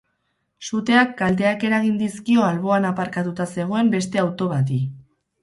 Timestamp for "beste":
3.99-4.25